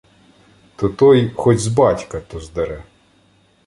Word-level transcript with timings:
То 0.77 0.89
той, 0.89 1.31
хоть 1.37 1.59
з 1.59 1.67
батька, 1.67 2.21
то 2.21 2.39
здере. 2.39 2.83